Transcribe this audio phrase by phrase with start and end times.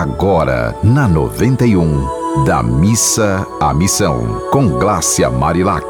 [0.00, 5.86] agora na 91, da missa à missão, com Glácia Marilac.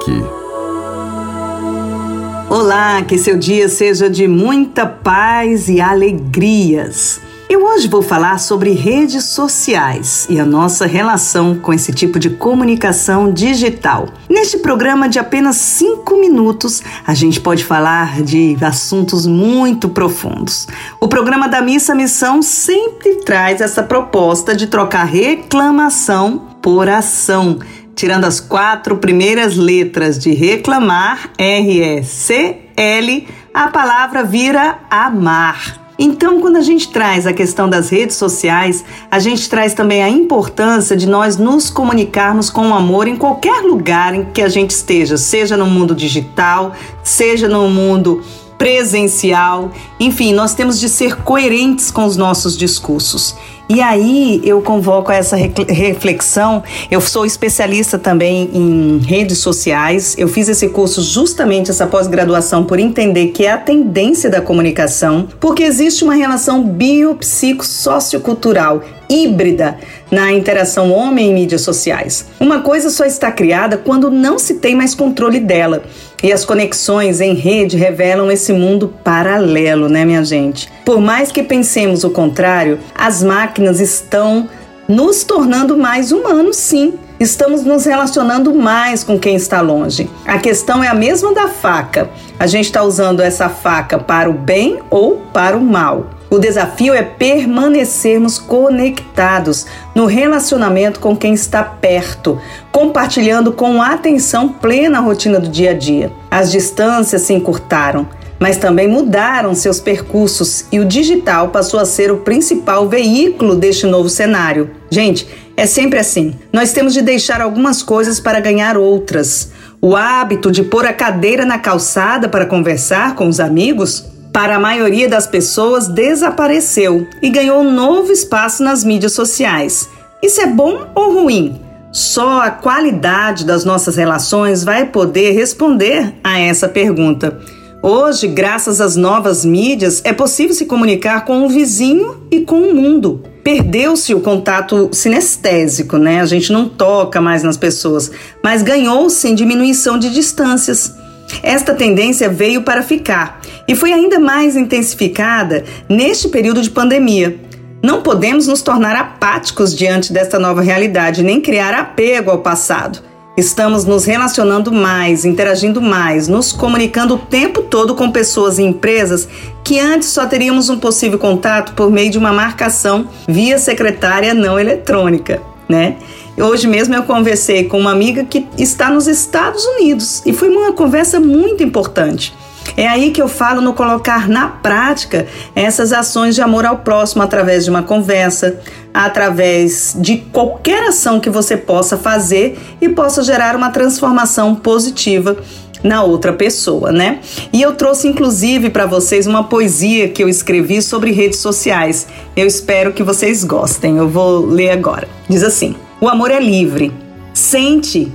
[2.51, 7.19] Olá, que seu dia seja de muita paz e alegrias.
[7.46, 12.30] Eu hoje vou falar sobre redes sociais e a nossa relação com esse tipo de
[12.30, 14.09] comunicação digital.
[14.30, 20.66] Neste programa de apenas cinco minutos, a gente pode falar de assuntos muito profundos.
[20.98, 27.58] O programa da Missa Missão sempre traz essa proposta de trocar reclamação por ação
[27.95, 35.84] tirando as quatro primeiras letras de reclamar, R-E-C-L, a palavra vira amar.
[35.98, 40.09] Então, quando a gente traz a questão das redes sociais, a gente traz também a
[40.09, 45.17] importância de nós nos comunicarmos com amor em qualquer lugar em que a gente esteja,
[45.17, 46.73] seja no mundo digital,
[47.03, 48.23] seja no mundo
[48.59, 53.37] presencial, enfim, nós temos de ser coerentes com os nossos discursos.
[53.66, 56.62] E aí eu convoco essa reflexão.
[56.91, 60.14] Eu sou especialista também em redes sociais.
[60.19, 65.27] Eu fiz esse curso justamente essa pós-graduação por entender que é a tendência da comunicação,
[65.41, 69.78] porque existe uma relação biopsico-sociocultural híbrida
[70.11, 72.27] na interação homem e mídias sociais.
[72.39, 75.83] Uma coisa só está criada quando não se tem mais controle dela.
[76.22, 80.70] E as conexões em rede revelam esse mundo paralelo, né, minha gente?
[80.83, 84.48] Por mais que pensemos o contrário, as máquinas estão
[84.88, 86.94] nos tornando mais humanos, sim.
[87.19, 90.11] Estamos nos relacionando mais com quem está longe.
[90.27, 92.11] A questão é a mesma da faca.
[92.38, 96.11] A gente está usando essa faca para o bem ou para o mal.
[96.28, 102.41] O desafio é permanecermos conectados no relacionamento com quem está perto,
[102.72, 106.12] compartilhando com atenção plena a rotina do dia a dia.
[106.28, 112.10] As distâncias se encurtaram, mas também mudaram seus percursos e o digital passou a ser
[112.10, 114.70] o principal veículo deste novo cenário.
[114.90, 116.34] Gente, é sempre assim.
[116.52, 119.52] Nós temos de deixar algumas coisas para ganhar outras.
[119.80, 124.58] O hábito de pôr a cadeira na calçada para conversar com os amigos para a
[124.58, 129.89] maioria das pessoas, desapareceu e ganhou novo espaço nas mídias sociais.
[130.21, 131.61] Isso é bom ou ruim?
[131.93, 137.39] Só a qualidade das nossas relações vai poder responder a essa pergunta.
[137.87, 142.75] Hoje, graças às novas mídias, é possível se comunicar com o vizinho e com o
[142.75, 143.22] mundo.
[143.43, 146.23] Perdeu-se o contato sinestésico, né?
[146.23, 148.11] A gente não toca mais nas pessoas,
[148.43, 150.94] mas ganhou-se em diminuição de distâncias.
[151.43, 157.39] Esta tendência veio para ficar e foi ainda mais intensificada neste período de pandemia.
[157.83, 163.00] Não podemos nos tornar apáticos diante desta nova realidade, nem criar apego ao passado.
[163.37, 169.28] Estamos nos relacionando mais, interagindo mais, nos comunicando o tempo todo com pessoas e empresas
[169.65, 174.56] que antes só teríamos um possível contato por meio de uma marcação via secretária não
[174.56, 175.97] eletrônica, né?
[176.39, 180.73] Hoje mesmo eu conversei com uma amiga que está nos Estados Unidos e foi uma
[180.73, 182.33] conversa muito importante.
[182.77, 187.23] É aí que eu falo no colocar na prática essas ações de amor ao próximo
[187.23, 188.59] através de uma conversa,
[188.93, 195.37] através de qualquer ação que você possa fazer e possa gerar uma transformação positiva
[195.85, 197.21] na outra pessoa, né?
[197.53, 202.09] E eu trouxe inclusive para vocês uma poesia que eu escrevi sobre redes sociais.
[202.35, 203.99] Eu espero que vocês gostem.
[203.99, 205.06] Eu vou ler agora.
[205.29, 206.91] Diz assim: o amor é livre.
[207.35, 208.11] Sente,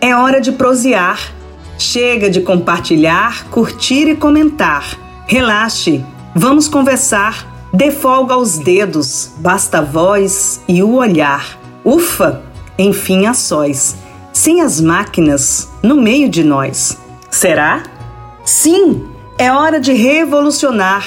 [0.00, 1.20] é hora de prosear.
[1.78, 4.98] Chega de compartilhar, curtir e comentar.
[5.26, 6.04] Relaxe,
[6.34, 7.52] vamos conversar.
[7.72, 11.58] Dê folga aos dedos, basta a voz e o olhar.
[11.84, 12.42] Ufa,
[12.78, 13.96] enfim a sós,
[14.32, 16.96] sem as máquinas no meio de nós.
[17.30, 17.82] Será?
[18.44, 21.04] Sim, é hora de revolucionar.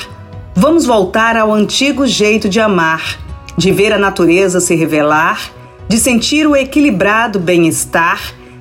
[0.53, 3.17] Vamos voltar ao antigo jeito de amar,
[3.57, 5.57] de ver a natureza se revelar
[5.87, 8.19] de sentir o equilibrado bem-estar,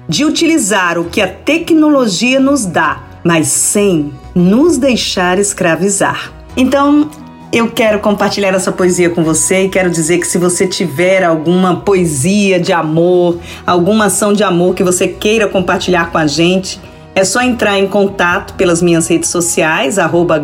[0.09, 6.33] de utilizar o que a tecnologia nos dá, mas sem nos deixar escravizar.
[6.57, 7.11] Então,
[7.53, 11.77] eu quero compartilhar essa poesia com você e quero dizer que se você tiver alguma
[11.77, 16.81] poesia de amor, alguma ação de amor que você queira compartilhar com a gente,
[17.15, 20.43] é só entrar em contato pelas minhas redes sociais, arroba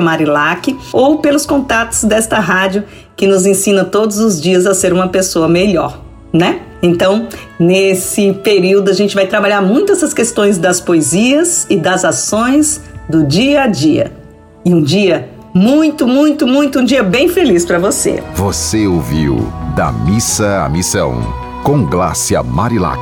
[0.00, 2.84] Marilac, ou pelos contatos desta rádio
[3.14, 6.62] que nos ensina todos os dias a ser uma pessoa melhor né?
[6.84, 7.28] Então,
[7.58, 12.78] nesse período, a gente vai trabalhar muito essas questões das poesias e das ações
[13.08, 14.12] do dia a dia.
[14.66, 18.22] E um dia muito, muito, muito, um dia bem feliz para você.
[18.34, 21.22] Você ouviu Da Missa à Missão,
[21.62, 23.00] com Glácia Marilac.